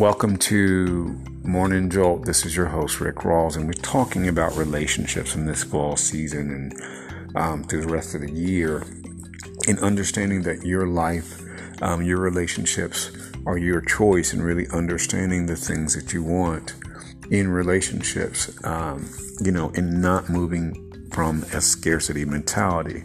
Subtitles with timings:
[0.00, 2.24] Welcome to Morning Jolt.
[2.24, 6.50] This is your host, Rick Rawls, and we're talking about relationships in this fall season
[6.50, 8.78] and um, through the rest of the year,
[9.68, 11.42] and understanding that your life,
[11.82, 13.10] um, your relationships
[13.44, 16.72] are your choice, and really understanding the things that you want
[17.30, 19.06] in relationships, um,
[19.42, 23.04] you know, and not moving from a scarcity mentality.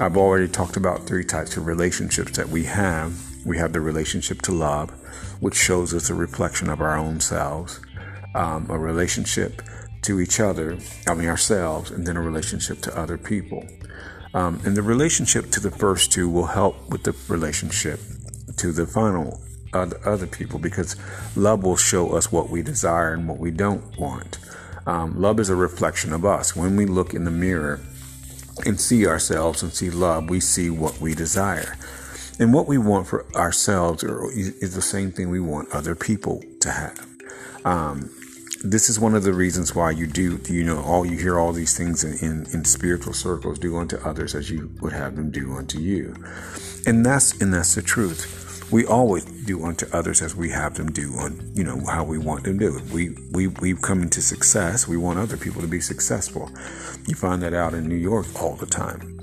[0.00, 3.31] I've already talked about three types of relationships that we have.
[3.44, 4.90] We have the relationship to love,
[5.40, 7.80] which shows us a reflection of our own selves,
[8.34, 9.62] um, a relationship
[10.02, 13.66] to each other, I mean ourselves, and then a relationship to other people.
[14.34, 18.00] Um, and the relationship to the first two will help with the relationship
[18.56, 19.40] to the final
[19.72, 20.96] other, other people because
[21.36, 24.38] love will show us what we desire and what we don't want.
[24.86, 26.56] Um, love is a reflection of us.
[26.56, 27.80] When we look in the mirror
[28.66, 31.76] and see ourselves and see love, we see what we desire.
[32.38, 36.70] And what we want for ourselves is the same thing we want other people to
[36.70, 37.06] have.
[37.64, 38.10] Um,
[38.64, 41.52] this is one of the reasons why you do, you know, all you hear all
[41.52, 45.30] these things in, in, in, spiritual circles do unto others as you would have them
[45.30, 46.14] do unto you.
[46.86, 48.70] And that's, and that's the truth.
[48.70, 52.16] We always do unto others as we have them do on you know how we
[52.16, 52.84] want them to do it.
[52.84, 54.88] We we we come into success.
[54.88, 56.50] We want other people to be successful.
[57.06, 59.21] You find that out in new york all the time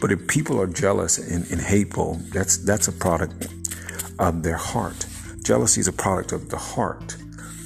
[0.00, 3.48] but if people are jealous and, and hateful that's that's a product
[4.18, 5.06] of their heart.
[5.42, 7.16] Jealousy is a product of the heart.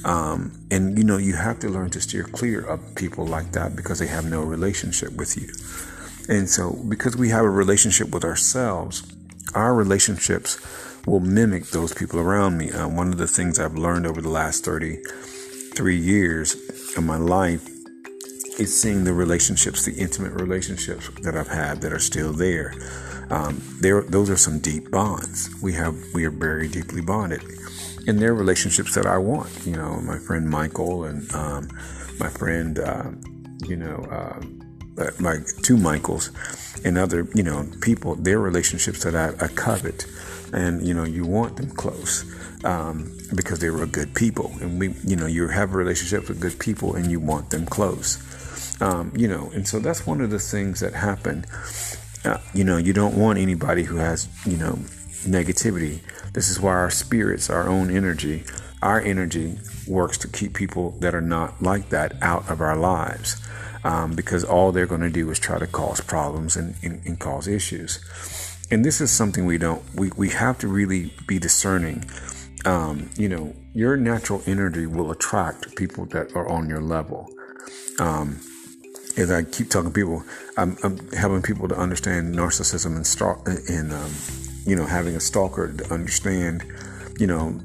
[0.05, 3.75] Um, and you know you have to learn to steer clear of people like that
[3.75, 5.49] because they have no relationship with you.
[6.33, 9.03] And so because we have a relationship with ourselves
[9.55, 10.59] our relationships
[11.05, 12.71] will mimic those people around me.
[12.71, 16.55] Uh, one of the things I've learned over the last 33 years
[16.97, 17.67] of my life
[18.59, 22.73] is seeing the relationships, the intimate relationships that I've had that are still there.
[23.29, 25.49] Um, there, those are some deep bonds.
[25.61, 27.43] We have, we are very deeply bonded,
[28.07, 29.65] and they're relationships that I want.
[29.65, 31.67] You know, my friend Michael and um,
[32.19, 33.11] my friend, uh,
[33.65, 36.31] you know, uh, my two Michaels
[36.83, 38.15] and other, you know, people.
[38.15, 40.05] They're relationships that I, I covet
[40.53, 42.23] and you know you want them close
[42.63, 44.51] um, because they were good people.
[44.61, 48.23] And we you know you have relationships with good people and you want them close.
[48.79, 51.47] Um, you know and so that's one of the things that happen
[52.25, 54.73] uh, you know you don't want anybody who has you know
[55.25, 56.01] negativity.
[56.33, 58.43] This is why our spirits our own energy
[58.81, 59.57] our energy
[59.87, 63.41] works to keep people that are not like that out of our lives
[63.83, 67.19] um, because all they're going to do is try to cause problems and, and, and
[67.19, 67.99] cause issues.
[68.69, 72.03] And this is something we don't we, we have to really be discerning
[72.67, 77.29] um, you know your natural energy will attract people that are on your level
[77.99, 78.39] um,
[79.15, 80.23] as i keep talking to people
[80.57, 84.11] I'm, I'm, helping people to understand narcissism and and um,
[84.65, 86.65] you know having a stalker to understand
[87.17, 87.59] you know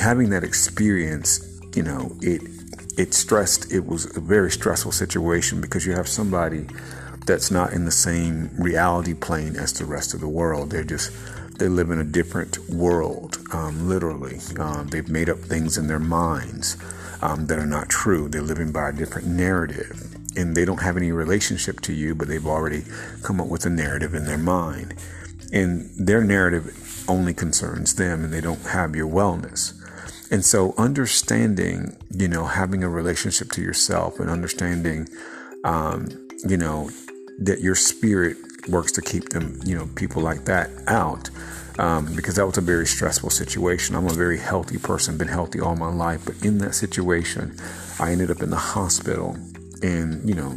[0.00, 2.40] having that experience you know it
[2.96, 6.66] it stressed it was a very stressful situation because you have somebody
[7.26, 10.70] that's not in the same reality plane as the rest of the world.
[10.70, 11.10] They're just
[11.58, 14.40] they live in a different world, um, literally.
[14.58, 16.76] Um, they've made up things in their minds
[17.22, 18.28] um, that are not true.
[18.28, 22.28] They're living by a different narrative, and they don't have any relationship to you, but
[22.28, 22.84] they've already
[23.22, 24.94] come up with a narrative in their mind,
[25.52, 29.72] and their narrative only concerns them, and they don't have your wellness.
[30.30, 35.08] And so, understanding, you know, having a relationship to yourself and understanding,
[35.62, 36.08] um,
[36.44, 36.90] you know,
[37.38, 38.36] that your spirit
[38.68, 41.30] works to keep them, you know, people like that out.
[41.78, 43.96] Um, because that was a very stressful situation.
[43.96, 47.54] I'm a very healthy person, been healthy all my life, but in that situation,
[48.00, 49.36] I ended up in the hospital,
[49.82, 50.56] and you know,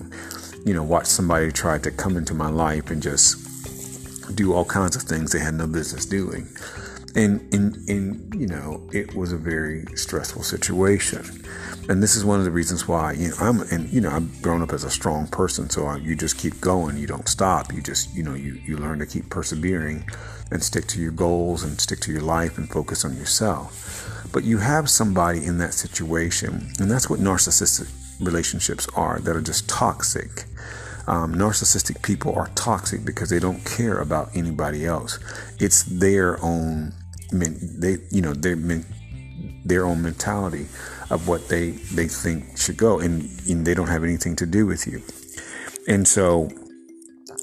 [0.65, 3.49] you know, watched somebody try to come into my life and just
[4.35, 6.47] do all kinds of things they had no business doing,
[7.15, 11.23] and and and you know, it was a very stressful situation
[11.89, 14.41] and this is one of the reasons why you know I'm and you know I've
[14.43, 17.73] grown up as a strong person, so I, you just keep going, you don't stop.
[17.73, 20.05] You just you know you you learn to keep persevering
[20.51, 24.27] and stick to your goals and stick to your life and focus on yourself.
[24.31, 27.91] But you have somebody in that situation, and that's what narcissistic
[28.23, 30.45] relationships are that are just toxic.
[31.07, 35.17] Um, narcissistic people are toxic because they don't care about anybody else.
[35.59, 36.94] It's their own,
[37.31, 38.55] they you know their
[39.65, 40.67] their own mentality
[41.09, 44.65] of what they they think should go, and, and they don't have anything to do
[44.65, 45.01] with you.
[45.87, 46.49] And so,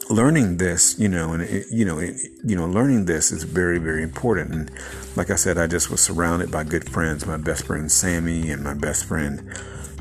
[0.09, 3.79] learning this, you know, and it, you know, it, you know, learning this is very,
[3.79, 4.55] very important.
[4.55, 4.71] And
[5.17, 7.27] like I said, I just was surrounded by good friends.
[7.27, 9.53] My best friend Sammy and my best friend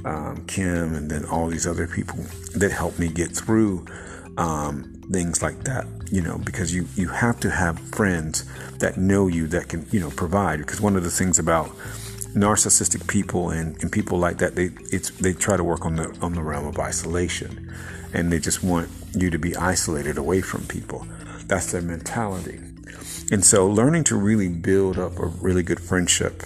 [0.06, 2.20] um, Kim, and then all these other people
[2.56, 3.86] that helped me get through
[4.38, 5.88] um, things like that.
[6.12, 8.46] You know, because you you have to have friends
[8.80, 10.60] that know you that can you know provide.
[10.60, 11.68] Because one of the things about
[12.36, 16.18] narcissistic people and, and people like that, they it's they try to work on the
[16.22, 17.74] on the realm of isolation,
[18.14, 21.08] and they just want you to be isolated away from people.
[21.48, 22.60] That's their mentality.
[23.32, 26.44] And so, learning to really build up a really good friendship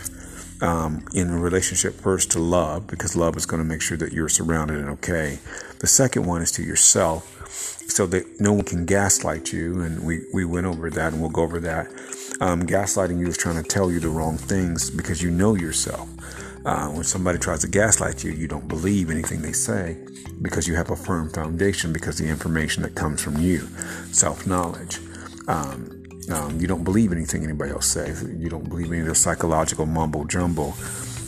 [0.62, 4.14] um, in a relationship first to love, because love is going to make sure that
[4.14, 5.40] you're surrounded and okay.
[5.80, 9.82] The second one is to yourself, so that no one can gaslight you.
[9.82, 11.88] And we, we went over that and we'll go over that.
[12.40, 16.08] Um, gaslighting you is trying to tell you the wrong things because you know yourself.
[16.66, 19.98] Uh, when somebody tries to gaslight you, you don't believe anything they say
[20.42, 23.68] because you have a firm foundation because the information that comes from you,
[24.14, 25.00] self knowledge.
[25.50, 26.02] Um,
[26.32, 28.24] um, you don't believe anything anybody else says.
[28.24, 30.74] You don't believe any of the psychological mumbo jumbo,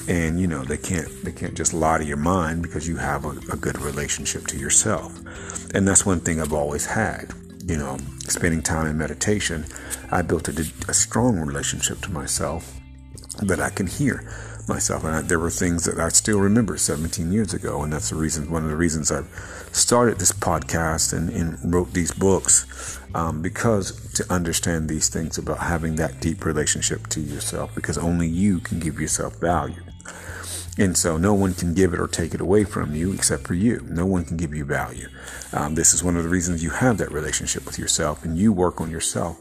[0.08, 3.26] and you know they can't they can't just lie to your mind because you have
[3.26, 5.20] a, a good relationship to yourself,
[5.74, 7.32] and that's one thing I've always had.
[7.66, 7.98] You know,
[8.28, 9.66] spending time in meditation,
[10.12, 12.80] I built a, a strong relationship to myself
[13.42, 14.28] that I can hear
[14.68, 15.04] myself.
[15.04, 17.84] And I, there were things that I still remember 17 years ago.
[17.84, 19.30] And that's the reason, one of the reasons I've
[19.72, 25.60] started this podcast and, and wrote these books, um, because to understand these things about
[25.60, 29.82] having that deep relationship to yourself, because only you can give yourself value.
[30.78, 33.54] And so no one can give it or take it away from you except for
[33.54, 33.86] you.
[33.90, 35.10] No one can give you value.
[35.52, 38.54] Um, this is one of the reasons you have that relationship with yourself and you
[38.54, 39.38] work on yourself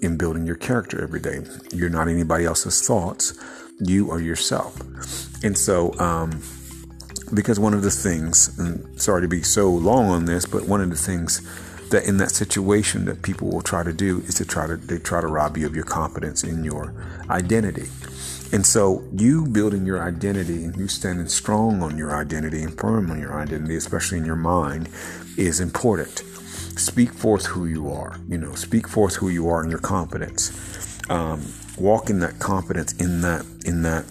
[0.00, 1.40] in building your character every day.
[1.72, 3.34] You're not anybody else's thoughts
[3.80, 4.76] you are yourself.
[5.44, 6.42] And so, um,
[7.32, 10.80] because one of the things, and sorry to be so long on this, but one
[10.80, 11.42] of the things
[11.90, 14.98] that in that situation that people will try to do is to try to they
[14.98, 16.94] try to rob you of your confidence in your
[17.30, 17.88] identity.
[18.50, 23.10] And so you building your identity and you standing strong on your identity and firm
[23.10, 24.88] on your identity, especially in your mind,
[25.36, 26.22] is important.
[26.78, 28.18] Speak forth who you are.
[28.28, 30.50] You know, speak forth who you are in your confidence.
[31.10, 31.42] Um,
[31.76, 34.06] walk in that confidence, in that, in that,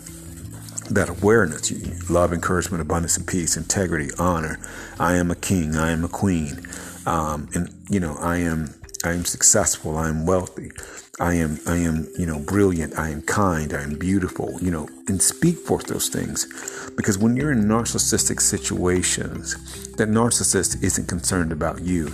[0.91, 2.09] that awareness.
[2.09, 4.59] Love, encouragement, abundance, and peace, integrity, honor.
[4.99, 5.75] I am a king.
[5.75, 6.61] I am a queen.
[7.05, 9.97] Um, and you know, I am, I am successful.
[9.97, 10.71] I am wealthy.
[11.19, 12.97] I am, I am, you know, brilliant.
[12.97, 13.73] I am kind.
[13.73, 14.59] I am beautiful.
[14.61, 16.47] You know, and speak forth those things,
[16.95, 19.55] because when you're in narcissistic situations,
[19.97, 22.11] that narcissist isn't concerned about you.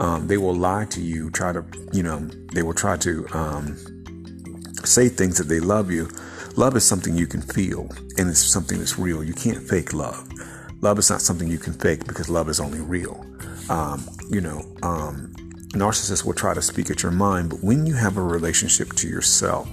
[0.00, 1.30] Um, they will lie to you.
[1.30, 2.20] Try to, you know,
[2.52, 3.26] they will try to.
[3.32, 3.76] Um,
[4.84, 6.08] say things that they love you.
[6.56, 9.22] Love is something you can feel and it's something that's real.
[9.22, 10.28] You can't fake love.
[10.80, 13.24] Love is not something you can fake because love is only real.
[13.68, 15.34] Um, you know, um,
[15.70, 19.08] narcissists will try to speak at your mind, but when you have a relationship to
[19.08, 19.68] yourself,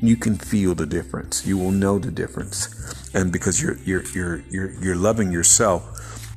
[0.00, 1.46] you can feel the difference.
[1.46, 5.82] You will know the difference, and because you're you're you're you're, you're loving yourself,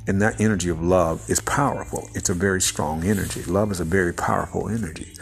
[0.07, 2.09] and that energy of love is powerful.
[2.13, 3.43] It's a very strong energy.
[3.43, 5.13] Love is a very powerful energy.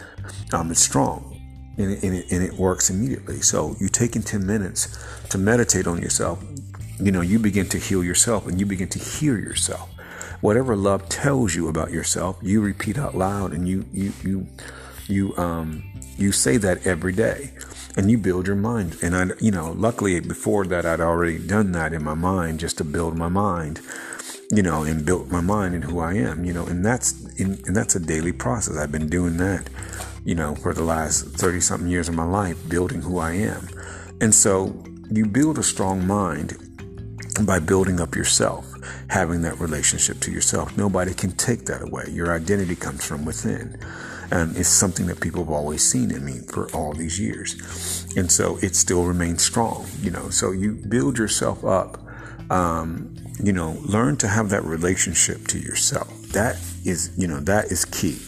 [0.52, 1.34] Um, it's strong
[1.76, 3.40] and it, and, it, and it works immediately.
[3.40, 4.96] So you taking 10 minutes
[5.30, 6.42] to meditate on yourself,
[7.00, 9.90] you know, you begin to heal yourself and you begin to hear yourself.
[10.44, 14.46] Whatever love tells you about yourself, you repeat out loud and you you you
[15.08, 15.82] you um
[16.18, 17.50] you say that every day
[17.96, 18.98] and you build your mind.
[19.00, 22.76] And I you know, luckily before that I'd already done that in my mind just
[22.76, 23.80] to build my mind
[24.50, 27.52] you know, and built my mind and who I am, you know, and that's in,
[27.64, 28.76] and that's a daily process.
[28.76, 29.70] I've been doing that
[30.26, 33.66] you know, for the last 30 something years of my life, building who I am.
[34.20, 36.58] And so you build a strong mind
[37.42, 38.73] by building up yourself,
[39.08, 40.76] having that relationship to yourself.
[40.76, 42.04] Nobody can take that away.
[42.10, 43.78] Your identity comes from within.
[44.30, 48.06] And it's something that people have always seen in me for all these years.
[48.16, 50.30] And so it still remains strong, you know.
[50.30, 52.00] So you build yourself up,
[52.50, 56.08] um, you know, learn to have that relationship to yourself.
[56.32, 58.18] That is, you know, that is key.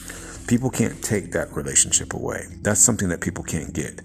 [0.47, 2.45] People can't take that relationship away.
[2.63, 4.01] That's something that people can't get.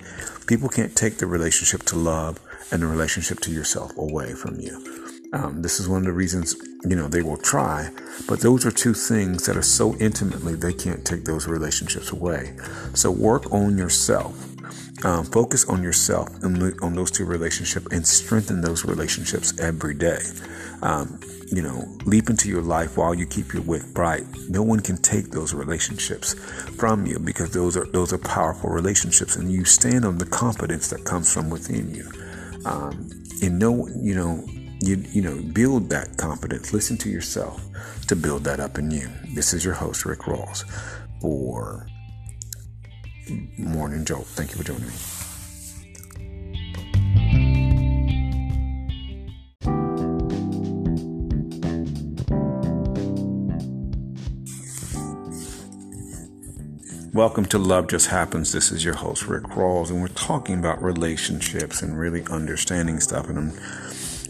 [0.48, 2.40] People can't take the relationship to love
[2.72, 5.01] and the relationship to yourself away from you.
[5.34, 7.90] Um, this is one of the reasons, you know, they will try,
[8.28, 12.54] but those are two things that are so intimately they can't take those relationships away.
[12.94, 14.48] So work on yourself.
[15.04, 20.20] Um, focus on yourself and on those two relationships and strengthen those relationships every day.
[20.84, 24.26] Um, you know, leap into your life while you keep your wick bright.
[24.48, 26.34] No one can take those relationships
[26.78, 30.90] from you because those are those are powerful relationships, and you stand on the confidence
[30.90, 32.10] that comes from within you.
[32.66, 33.10] Um,
[33.42, 34.46] and no, you know,
[34.82, 36.74] you you know, build that confidence.
[36.74, 37.64] Listen to yourself
[38.08, 39.10] to build that up in you.
[39.36, 40.66] This is your host Rick Rawls
[41.22, 41.88] for
[43.58, 44.26] Morning Jolt.
[44.26, 44.94] Thank you for joining me.
[57.14, 58.52] Welcome to Love Just Happens.
[58.52, 63.28] This is your host, Rick Rawls, and we're talking about relationships and really understanding stuff.
[63.28, 63.52] And I'm,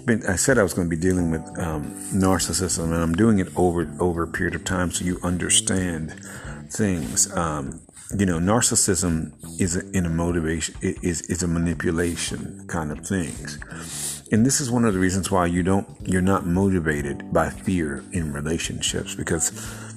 [0.06, 3.40] been, I said I was going to be dealing with um, narcissism, and I'm doing
[3.40, 6.20] it over over a period of time so you understand
[6.70, 7.32] things.
[7.36, 7.82] Um,
[8.18, 13.60] you know, narcissism is a, in a motivation is is a manipulation kind of things.
[14.32, 18.04] And this is one of the reasons why you don't you're not motivated by fear
[18.12, 19.52] in relationships because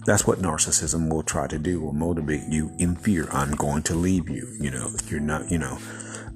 [0.04, 3.94] that's what narcissism will try to do will motivate you in fear i'm going to
[3.94, 5.78] leave you you know you're not you know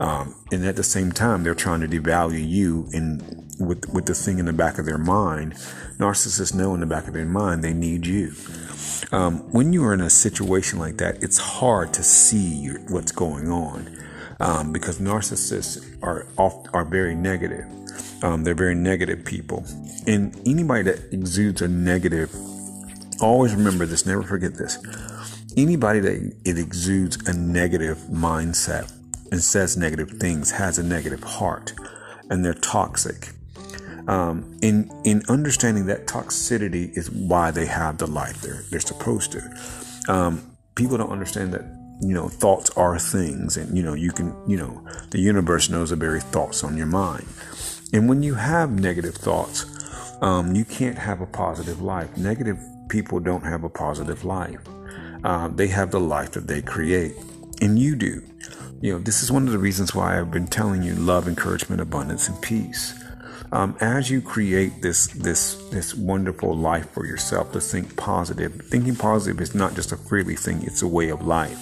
[0.01, 4.15] um, and at the same time they're trying to devalue you in with with the
[4.15, 5.55] thing in the back of their mind.
[5.99, 8.33] Narcissists know in the back of their mind they need you.
[9.11, 13.51] Um, when you are in a situation like that it's hard to see what's going
[13.51, 13.97] on
[14.41, 17.65] um, because narcissists are oft, are very negative.
[18.23, 19.65] Um, they're very negative people.
[20.07, 22.35] And anybody that exudes a negative
[23.21, 24.79] Always remember this, never forget this.
[25.57, 28.93] Anybody that it exudes a negative mindset
[29.31, 31.75] and says negative things has a negative heart
[32.31, 33.31] and they're toxic.
[34.07, 39.33] Um, in in understanding that toxicity is why they have the life they're they're supposed
[39.33, 39.43] to.
[40.09, 41.65] Um, people don't understand that
[42.01, 45.91] you know thoughts are things, and you know you can you know the universe knows
[45.91, 47.27] the very thoughts on your mind.
[47.93, 49.67] And when you have negative thoughts,
[50.23, 52.17] um, you can't have a positive life.
[52.17, 52.59] Negative
[52.89, 54.61] people don't have a positive life.
[55.25, 57.13] Uh, they have the life that they create,
[57.61, 58.23] and you do.
[58.81, 61.81] You know, this is one of the reasons why I've been telling you love, encouragement,
[61.81, 62.95] abundance, and peace.
[63.51, 68.63] Um, as you create this this this wonderful life for yourself, to think positive.
[68.71, 71.59] Thinking positive is not just a freely thing; it's a way of life.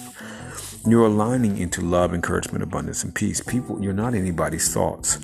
[0.85, 3.41] You're aligning into love, encouragement, abundance, and peace.
[3.41, 5.17] People, you're not anybody's thoughts.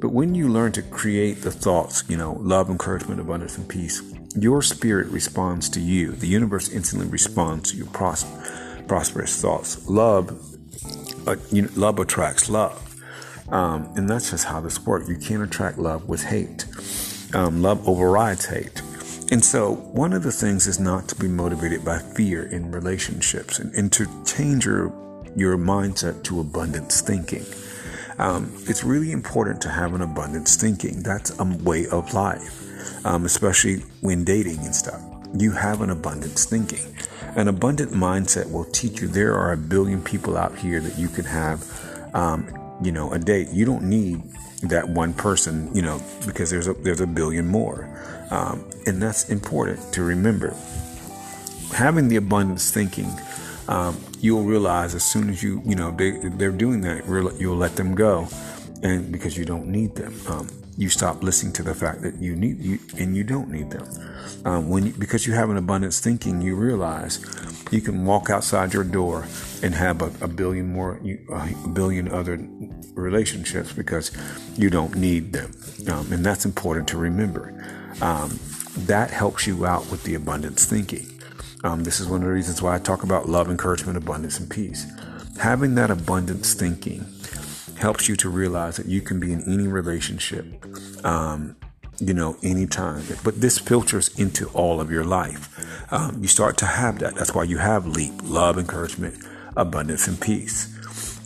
[0.00, 4.02] But when you learn to create the thoughts, you know, love, encouragement, abundance, and peace,
[4.34, 6.12] your spirit responds to you.
[6.12, 8.24] The universe instantly responds to your pros-
[8.88, 9.86] prosperous thoughts.
[9.88, 10.55] Love,
[11.26, 12.82] uh, you know, love attracts love,
[13.50, 15.08] um, and that's just how this works.
[15.08, 16.66] You can't attract love with hate.
[17.34, 18.82] Um, love overrides hate.
[19.30, 23.58] And so, one of the things is not to be motivated by fear in relationships
[23.58, 24.86] and, and to change your,
[25.34, 27.44] your mindset to abundance thinking.
[28.18, 31.02] Um, it's really important to have an abundance thinking.
[31.02, 32.66] That's a way of life
[33.04, 35.00] um, especially when dating and stuff.
[35.34, 36.94] You have an abundance thinking.
[37.36, 41.08] An abundant mindset will teach you there are a billion people out here that you
[41.08, 41.62] can have,
[42.14, 42.48] um,
[42.82, 43.50] you know, a date.
[43.50, 44.22] You don't need
[44.62, 47.90] that one person, you know, because there's a there's a billion more,
[48.30, 50.56] um, and that's important to remember.
[51.74, 53.10] Having the abundance thinking,
[53.68, 57.04] um, you'll realize as soon as you you know they they're doing that,
[57.38, 58.28] you'll let them go,
[58.82, 60.14] and because you don't need them.
[60.28, 63.70] Um, you stop listening to the fact that you need you and you don't need
[63.70, 63.88] them.
[64.44, 67.24] Um, when you, because you have an abundance thinking, you realize
[67.70, 69.26] you can walk outside your door
[69.62, 71.00] and have a, a billion more,
[71.32, 72.38] a billion other
[72.94, 74.12] relationships because
[74.56, 75.52] you don't need them,
[75.90, 77.52] um, and that's important to remember.
[78.02, 78.38] Um,
[78.76, 81.06] that helps you out with the abundance thinking.
[81.64, 84.48] Um, this is one of the reasons why I talk about love, encouragement, abundance, and
[84.48, 84.86] peace.
[85.40, 87.06] Having that abundance thinking
[87.78, 90.46] helps you to realize that you can be in any relationship,
[91.04, 91.56] um,
[91.98, 93.02] you know, anytime.
[93.22, 95.52] But this filters into all of your life.
[95.92, 97.14] Um, you start to have that.
[97.14, 99.16] That's why you have LEAP love, encouragement,
[99.56, 100.72] abundance, and peace.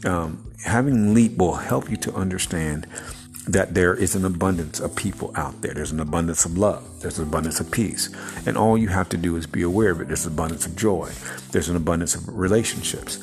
[0.04, 2.87] Um, having LEAP will help you to understand
[3.49, 5.75] that there is an abundance of people out there.
[5.75, 7.00] There's an abundance of love.
[7.00, 8.11] There's an abundance of peace.
[8.47, 10.09] And all you have to do is be aware of it.
[10.09, 11.11] There's an abundance of joy.
[11.50, 13.19] There's an abundance of relationships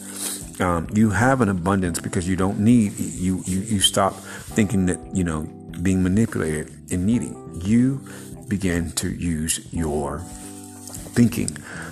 [0.60, 5.00] um, you have an abundance because you don't need you, you you stop thinking that
[5.14, 5.42] you know
[5.82, 8.02] being manipulated and needing you
[8.48, 10.20] begin to use your
[11.14, 11.50] thinking.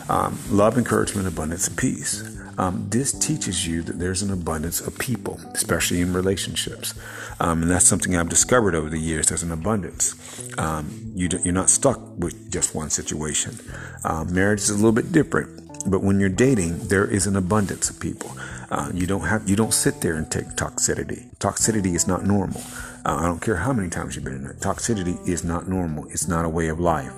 [0.08, 2.24] Um, love encouragement abundance peace.
[2.58, 6.94] Um, this teaches you that there's an abundance of people especially in relationships.
[7.40, 9.28] Um, and that's something i've discovered over the years.
[9.28, 10.16] There's an abundance.
[10.58, 13.60] Um, you you're not stuck with just one situation.
[14.04, 17.90] Um, marriage is a little bit different but when you're dating, there is an abundance
[17.90, 18.36] of people.
[18.70, 21.36] Uh, you don't have you don't sit there and take toxicity.
[21.38, 22.62] Toxicity is not normal.
[23.06, 24.60] Uh, I don't care how many times you've been in it.
[24.60, 26.06] Toxicity is not normal.
[26.06, 27.14] It's not a way of life.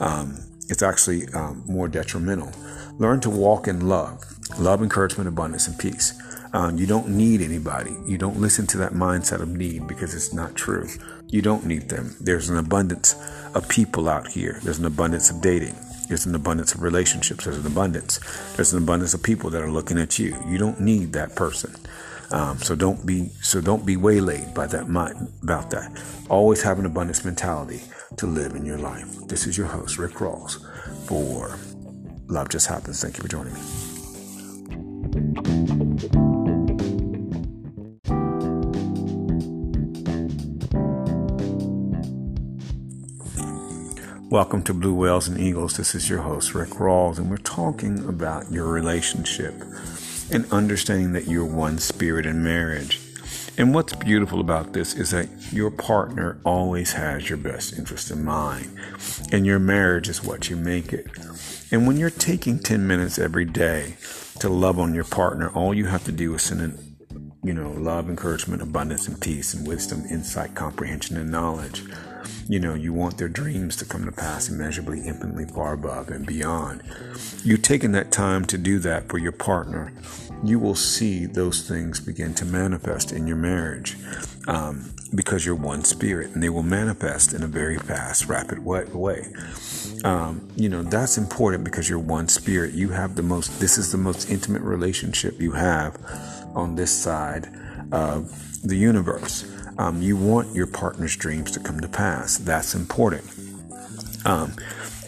[0.00, 0.36] Um,
[0.68, 2.52] it's actually um, more detrimental.
[2.98, 4.22] Learn to walk in love,
[4.58, 6.20] love, encouragement, abundance, and peace.
[6.52, 7.96] Um, you don't need anybody.
[8.06, 10.88] You don't listen to that mindset of need because it's not true.
[11.28, 12.16] You don't need them.
[12.20, 13.14] There's an abundance
[13.54, 14.58] of people out here.
[14.62, 15.76] There's an abundance of dating.
[16.10, 17.44] There's an abundance of relationships.
[17.44, 18.18] There's an abundance.
[18.56, 20.36] There's an abundance of people that are looking at you.
[20.48, 21.72] You don't need that person.
[22.32, 24.88] Um, so don't be so don't be waylaid by that
[25.40, 26.02] about that.
[26.28, 27.82] Always have an abundance mentality
[28.16, 29.28] to live in your life.
[29.28, 30.58] This is your host Rick Rawls
[31.06, 31.56] for
[32.26, 33.00] Love Just Happens.
[33.00, 33.60] Thank you for joining me.
[44.30, 45.76] Welcome to Blue Whales and Eagles.
[45.76, 49.52] This is your host, Rick Rawls, and we're talking about your relationship
[50.30, 53.00] and understanding that you're one spirit in marriage.
[53.58, 58.24] And what's beautiful about this is that your partner always has your best interest in
[58.24, 58.70] mind,
[59.32, 61.08] and your marriage is what you make it.
[61.72, 63.96] And when you're taking 10 minutes every day
[64.38, 66.96] to love on your partner, all you have to do is send in,
[67.42, 71.82] you know, love, encouragement, abundance, and peace, and wisdom, insight, comprehension, and knowledge
[72.48, 76.26] you know, you want their dreams to come to pass immeasurably, infinitely far above and
[76.26, 76.82] beyond.
[77.44, 79.92] You taking that time to do that for your partner,
[80.42, 83.96] you will see those things begin to manifest in your marriage
[84.48, 89.26] um, because you're one spirit and they will manifest in a very fast, rapid way.
[90.04, 92.72] Um, you know, that's important because you're one spirit.
[92.72, 95.98] You have the most, this is the most intimate relationship you have
[96.54, 97.48] on this side
[97.92, 99.44] of the universe.
[99.80, 102.36] Um, you want your partner's dreams to come to pass.
[102.36, 103.24] That's important.
[104.26, 104.54] Um,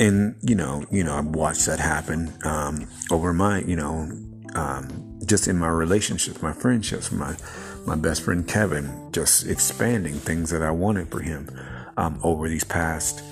[0.00, 4.10] and you know, you know, I've watched that happen um, over my, you know,
[4.54, 7.36] um, just in my relationships, my friendships, my
[7.84, 11.50] my best friend Kevin, just expanding things that I wanted for him
[11.98, 13.22] um, over these past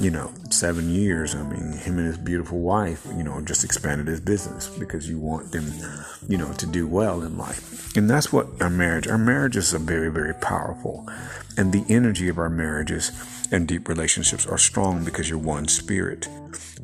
[0.00, 1.34] you know, seven years.
[1.34, 5.18] I mean, him and his beautiful wife, you know, just expanded his business because you
[5.18, 5.66] want them,
[6.26, 7.94] you know, to do well in life.
[7.96, 11.06] And that's what our marriage, our marriages are very, very powerful.
[11.56, 13.12] And the energy of our marriages
[13.52, 16.28] and deep relationships are strong because you're one spirit.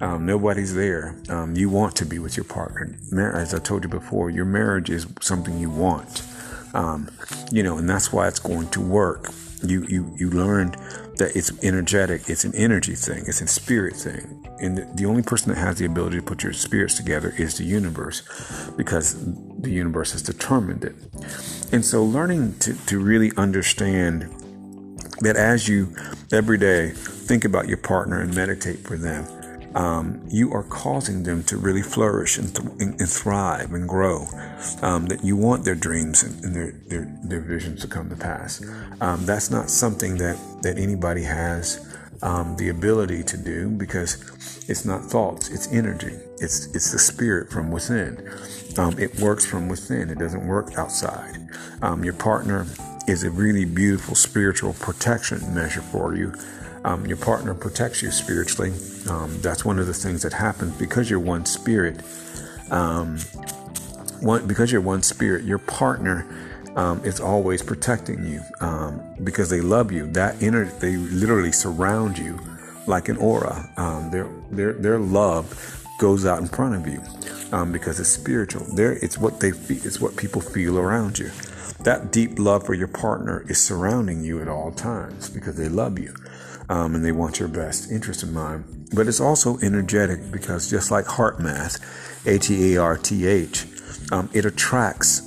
[0.01, 1.17] Um, nobody's there.
[1.31, 2.99] Um, you want to be with your partner.
[3.35, 6.23] As I told you before, your marriage is something you want.
[6.75, 7.09] Um,
[7.51, 9.31] you know, and that's why it's going to work.
[9.63, 10.77] You you you learned
[11.17, 14.47] that it's energetic, it's an energy thing, it's a spirit thing.
[14.61, 17.65] And the, only person that has the ability to put your spirits together is the
[17.65, 18.23] universe
[18.77, 19.15] because
[19.61, 20.95] the universe has determined it.
[21.73, 24.23] And so learning to, to really understand
[25.21, 25.95] that as you
[26.33, 29.27] every day think about your partner and meditate for them,
[29.77, 34.27] um, you are causing them to really flourish and, th- and thrive and grow.
[34.81, 38.17] Um, that you want their dreams and, and their, their, their visions to come to
[38.17, 38.65] pass.
[39.01, 41.87] Um, that's not something that, that anybody has
[42.23, 44.17] um, the ability to do because
[44.69, 46.17] it's not thoughts, it's energy.
[46.39, 48.29] It's it's the spirit from within.
[48.79, 50.11] Um, it works from within.
[50.11, 51.49] It doesn't work outside.
[51.83, 52.67] Um, your partner
[53.07, 56.35] is a really beautiful spiritual protection measure for you
[56.87, 58.73] um, your partner protects you spiritually.
[59.11, 62.01] Um, that's one of the things that happens because you're one spirit.
[62.71, 63.19] Um,
[64.21, 66.25] one, because you're one spirit, your partner
[66.77, 70.07] um, is always protecting you um, because they love you.
[70.13, 72.39] That inner, they literally surround you
[72.87, 73.69] like an aura.
[73.77, 77.03] Um, their their their love goes out in front of you
[77.73, 78.65] because it's spiritual.
[78.77, 79.85] There, it's what they feel.
[79.85, 81.33] It's what people feel around you.
[81.83, 85.99] That deep love for your partner is surrounding you at all times because they love
[85.99, 86.15] you
[86.69, 88.89] um, and they want your best interest in mind.
[88.95, 93.67] But it's also energetic because just like HeartMath, H E A R T H,
[94.13, 95.23] um, it attracts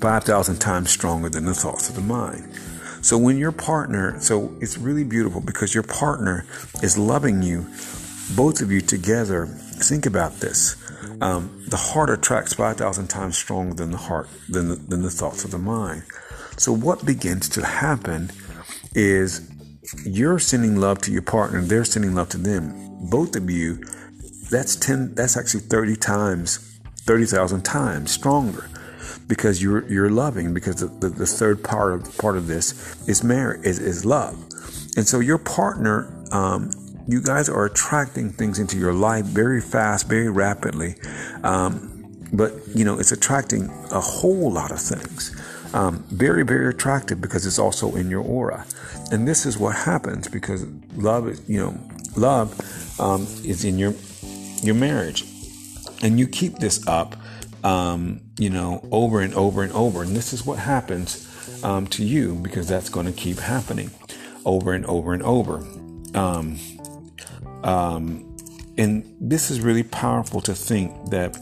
[0.00, 2.54] 5,000 times stronger than the thoughts of the mind.
[3.02, 6.44] So when your partner, so it's really beautiful because your partner
[6.82, 7.66] is loving you,
[8.36, 9.46] both of you together.
[9.46, 10.76] Think about this.
[11.20, 15.44] Um, the heart attracts 5,000 times stronger than the heart, than the, than the thoughts
[15.44, 16.02] of the mind.
[16.56, 18.30] So what begins to happen
[18.94, 19.50] is
[20.04, 23.08] you're sending love to your partner, they're sending love to them.
[23.10, 23.84] Both of you,
[24.50, 28.68] that's 10, that's actually 30 times, 30,000 times stronger
[29.26, 33.22] because you're, you're loving because the, the, the, third part of, part of this is
[33.22, 34.34] marriage, is, is love.
[34.96, 36.70] And so your partner, um,
[37.06, 40.96] you guys are attracting things into your life very fast, very rapidly.
[41.44, 41.90] Um,
[42.32, 45.34] but you know, it's attracting a whole lot of things.
[45.72, 48.66] Um, very, very attractive because it's also in your aura.
[49.10, 51.78] And this is what happens because love is, you know,
[52.16, 53.94] love um, is in your
[54.62, 55.24] your marriage,
[56.02, 57.16] and you keep this up,
[57.64, 60.02] um, you know, over and over and over.
[60.02, 61.26] And this is what happens
[61.64, 63.90] um, to you because that's going to keep happening
[64.44, 65.66] over and over and over.
[66.14, 66.58] Um,
[67.62, 68.36] um,
[68.78, 71.36] and this is really powerful to think that,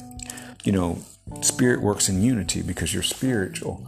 [0.64, 0.98] you know,
[1.42, 3.87] spirit works in unity because you're spiritual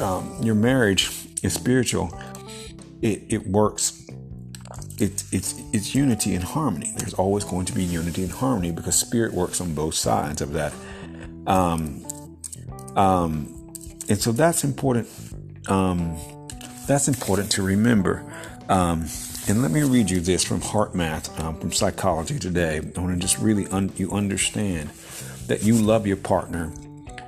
[0.00, 1.10] um, your marriage
[1.42, 2.10] is spiritual,
[3.02, 4.02] it, it works.
[4.98, 6.92] It's it's it's unity and harmony.
[6.96, 10.52] There's always going to be unity and harmony because spirit works on both sides of
[10.54, 10.72] that.
[11.46, 12.06] Um,
[12.96, 13.72] um,
[14.08, 15.08] and so that's important.
[15.68, 16.16] Um,
[16.86, 18.24] that's important to remember.
[18.68, 19.06] Um,
[19.48, 22.80] and let me read you this from HeartMath um, from Psychology Today.
[22.96, 24.90] I want to just really un- you understand
[25.48, 26.72] that you love your partner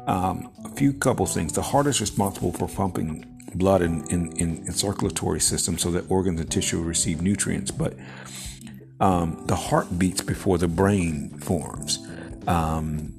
[0.06, 1.52] Um, a few couple things.
[1.52, 6.10] The heart is responsible for pumping blood in, in, in, in circulatory system so that
[6.10, 7.94] organs and tissue receive nutrients, but
[9.00, 11.98] um, the heart beats before the brain forms.
[12.46, 13.14] Um,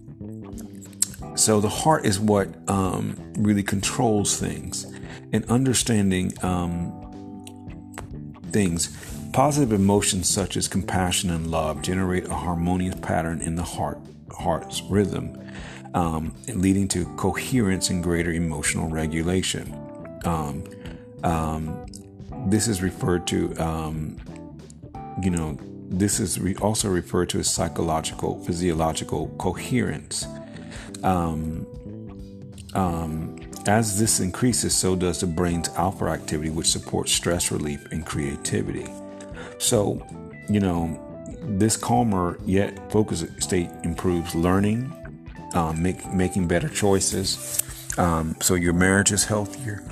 [1.35, 4.85] so the heart is what um, really controls things,
[5.31, 6.95] and understanding um,
[8.51, 8.95] things.
[9.31, 13.99] Positive emotions such as compassion and love generate a harmonious pattern in the heart
[14.37, 15.37] heart's rhythm,
[15.93, 19.88] um, leading to coherence and greater emotional regulation.
[20.25, 20.63] Um,
[21.23, 21.85] um,
[22.47, 24.17] this is referred to, um,
[25.21, 25.57] you know,
[25.89, 30.25] this is re- also referred to as psychological, physiological coherence.
[31.03, 31.65] Um,
[32.73, 38.05] um, as this increases, so does the brain's alpha activity, which supports stress relief and
[38.05, 38.87] creativity.
[39.57, 40.05] So,
[40.49, 41.05] you know,
[41.41, 44.93] this calmer yet focused state improves learning,
[45.53, 47.61] um, make, making better choices.
[47.97, 49.83] Um, so your marriage is healthier,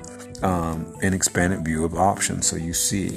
[0.43, 2.47] um, an expanded view of options.
[2.47, 3.08] So you see,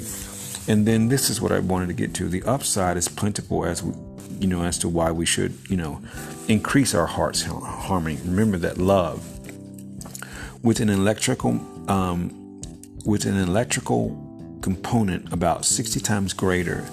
[0.71, 2.27] and then this is what I wanted to get to.
[2.27, 3.93] The upside is plentiful as we,
[4.39, 6.01] you know, as to why we should, you know,
[6.47, 8.17] increase our heart's harmony.
[8.23, 9.25] Remember that love
[10.63, 11.51] with an electrical,
[11.89, 12.61] um,
[13.05, 14.27] with an electrical
[14.61, 16.87] component about 60 times greater,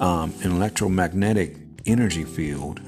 [0.00, 2.80] um, an electromagnetic energy field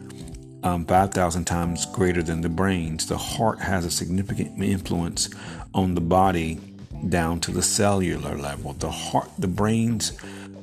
[0.63, 5.31] um, 5,000 times greater than the brain's, the heart has a significant influence
[5.73, 6.61] on the body
[7.09, 8.73] down to the cellular level.
[8.73, 10.13] The heart, the brain's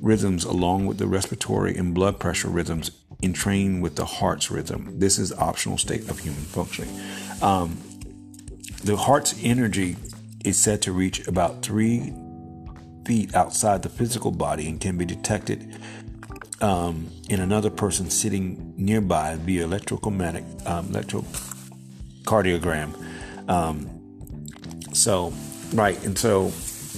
[0.02, 5.00] rhythms, along with the respiratory and blood pressure rhythms, entrain with the heart's rhythm.
[5.00, 6.94] This is optional state of human functioning.
[7.42, 7.78] Um,
[8.84, 9.96] the heart's energy
[10.44, 12.14] is said to reach about three
[13.06, 15.80] feet outside the physical body and can be detected
[16.62, 23.50] um, in another person sitting nearby via electromagnetic um, electrocardiogram.
[23.50, 23.90] Um,
[24.94, 25.34] so,
[25.74, 26.52] right, and so,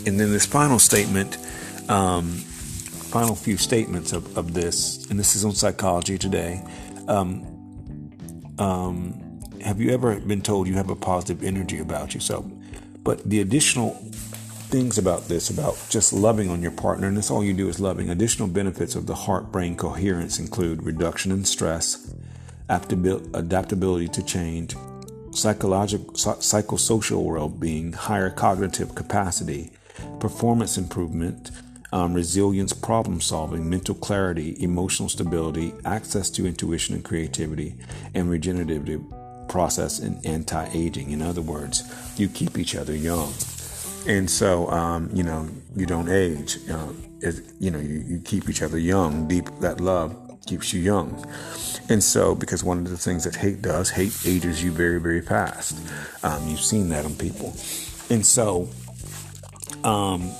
[0.06, 1.38] and then this final statement,
[1.90, 2.28] um,
[3.12, 6.64] final few statements of, of this, and this is on Psychology Today.
[7.08, 7.46] Um,
[8.60, 9.24] um,
[9.64, 12.46] have you ever been told you have a positive energy about yourself?
[13.04, 13.92] But the additional
[14.70, 17.80] things about this, about just loving on your partner, and that's all you do is
[17.80, 18.10] loving.
[18.10, 22.14] Additional benefits of the heart brain coherence include reduction in stress,
[22.70, 24.76] adaptability to change,
[25.38, 29.72] psychological, psychosocial well being, higher cognitive capacity,
[30.20, 31.52] performance improvement,
[31.94, 37.76] um, resilience, problem solving, mental clarity, emotional stability, access to intuition and creativity,
[38.14, 39.02] and regenerative
[39.48, 41.12] process and anti aging.
[41.12, 41.84] In other words,
[42.18, 43.32] you keep each other young
[44.08, 46.58] and so um, you know you don't age.
[46.70, 49.28] Uh, it, you know you, you keep each other young.
[49.28, 50.16] Deep that love
[50.48, 51.26] keeps you young.
[51.90, 55.22] And so, because one of the things that hate does, hate ages you very, very
[55.22, 55.78] fast.
[56.24, 57.56] Um, you've seen that on people.
[58.10, 58.70] And so,
[59.84, 60.32] um,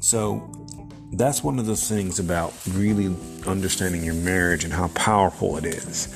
[0.00, 0.66] so
[1.12, 3.14] that's one of the things about really
[3.46, 6.08] understanding your marriage and how powerful it is.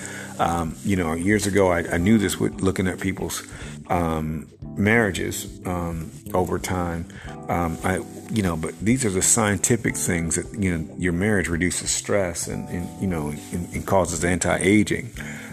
[0.42, 3.46] Um, you know, years ago, I, I, knew this with looking at people's
[3.86, 7.06] um, marriages um, over time.
[7.48, 8.00] Um, I,
[8.32, 12.48] you know, but these are the scientific things that you know your marriage reduces stress
[12.48, 15.12] and, and you know and, and causes anti-aging.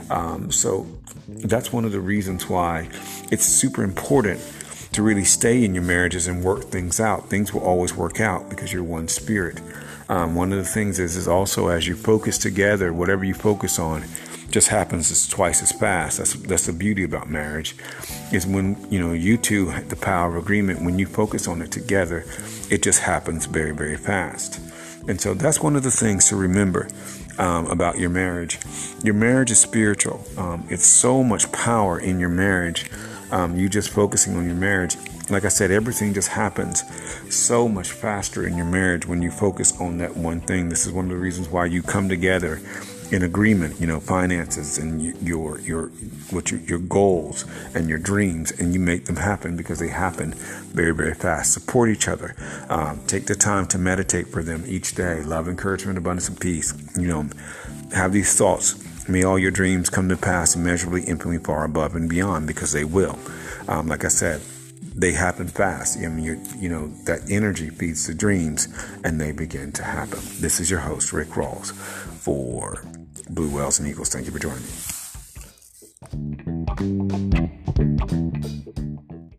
[0.10, 0.88] Um, so
[1.28, 2.90] that's one of the reasons why
[3.32, 4.42] it's super important
[4.94, 7.30] to really stay in your marriages and work things out.
[7.30, 9.62] Things will always work out because you're one spirit.
[10.10, 13.78] Um, one of the things is is also as you focus together, whatever you focus
[13.78, 14.04] on,
[14.52, 16.18] just happens as twice as fast.
[16.18, 17.76] That's that's the beauty about marriage,
[18.32, 20.82] is when you know you two the power of agreement.
[20.82, 22.26] When you focus on it together,
[22.70, 24.60] it just happens very very fast.
[25.08, 26.88] And so that's one of the things to remember
[27.40, 28.60] um, about your marriage.
[29.04, 30.24] Your marriage is spiritual.
[30.38, 32.92] Um, it's so much power in your marriage.
[33.32, 34.98] Um, you just focusing on your marriage.
[35.30, 36.84] Like I said, everything just happens
[37.34, 40.70] so much faster in your marriage when you focus on that one thing.
[40.70, 42.60] This is one of the reasons why you come together
[43.12, 45.88] in agreement, you know, finances and your your
[46.32, 50.34] what your, your goals and your dreams, and you make them happen because they happen
[50.74, 51.54] very very fast.
[51.54, 52.36] Support each other.
[52.70, 55.22] Um, take the time to meditate for them each day.
[55.24, 56.74] Love, encouragement, abundance, and peace.
[56.98, 57.30] You know,
[57.94, 58.86] have these thoughts.
[59.10, 62.84] May all your dreams come to pass immeasurably, infinitely far above and beyond, because they
[62.84, 63.18] will.
[63.68, 64.40] Um, like I said,
[64.96, 65.98] they happen fast.
[65.98, 68.68] I mean, you know that energy feeds the dreams,
[69.04, 70.20] and they begin to happen.
[70.40, 72.84] This is your host, Rick Rawls, for
[73.30, 74.10] Blue Wells and Eagles.
[74.10, 74.72] Thank you for joining me.